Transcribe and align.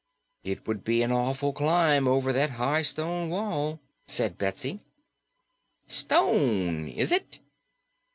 "It 0.43 0.65
would 0.67 0.83
be 0.83 1.03
an 1.03 1.11
awful 1.11 1.53
climb 1.53 2.07
over 2.07 2.33
that 2.33 2.49
high 2.57 2.81
stone 2.81 3.29
wall," 3.29 3.79
said 4.07 4.35
Betsy. 4.39 4.79
"Stone, 5.87 6.87
is 6.87 7.11
it?" 7.11 7.37